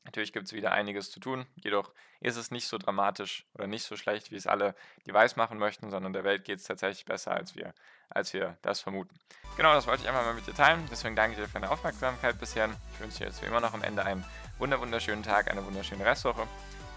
Natürlich 0.04 0.32
gibt 0.32 0.46
es 0.46 0.52
wieder 0.52 0.72
einiges 0.72 1.10
zu 1.10 1.20
tun, 1.20 1.46
jedoch 1.56 1.92
ist 2.20 2.36
es 2.36 2.50
nicht 2.50 2.66
so 2.66 2.78
dramatisch 2.78 3.46
oder 3.54 3.66
nicht 3.66 3.84
so 3.84 3.96
schlecht, 3.96 4.30
wie 4.30 4.36
es 4.36 4.46
alle 4.46 4.74
die 5.06 5.14
weiß 5.14 5.36
machen 5.36 5.58
möchten, 5.58 5.90
sondern 5.90 6.12
der 6.12 6.24
Welt 6.24 6.44
geht 6.44 6.58
es 6.58 6.64
tatsächlich 6.64 7.04
besser, 7.04 7.32
als 7.32 7.54
wir, 7.54 7.72
als 8.08 8.32
wir 8.32 8.56
das 8.62 8.80
vermuten. 8.80 9.14
Genau, 9.56 9.74
das 9.74 9.86
wollte 9.86 10.02
ich 10.02 10.08
einfach 10.08 10.24
mal 10.24 10.34
mit 10.34 10.46
dir 10.46 10.54
teilen. 10.54 10.86
Deswegen 10.90 11.14
danke 11.14 11.32
ich 11.32 11.38
dir 11.38 11.46
für 11.46 11.54
deine 11.54 11.70
Aufmerksamkeit 11.70 12.38
bisher. 12.38 12.68
Ich 12.94 13.00
wünsche 13.00 13.18
dir 13.18 13.26
jetzt 13.26 13.42
wie 13.42 13.46
immer 13.46 13.60
noch 13.60 13.74
am 13.74 13.82
Ende 13.82 14.04
einen 14.04 14.24
wunderschönen 14.58 15.22
Tag, 15.22 15.50
eine 15.50 15.64
wunderschöne 15.64 16.04
Restwoche. 16.04 16.46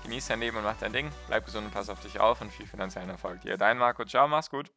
Genieß 0.03 0.27
dein 0.27 0.39
Leben 0.39 0.57
und 0.57 0.63
mach 0.63 0.77
dein 0.77 0.93
Ding. 0.93 1.11
Bleib 1.27 1.45
gesund 1.45 1.65
und 1.65 1.73
pass 1.73 1.89
auf 1.89 1.99
dich 1.99 2.19
auf 2.19 2.41
und 2.41 2.51
viel 2.51 2.67
finanziellen 2.67 3.09
Erfolg 3.09 3.41
dir. 3.41 3.57
Dein 3.57 3.77
Marco, 3.77 4.05
ciao, 4.05 4.27
mach's 4.27 4.49
gut. 4.49 4.69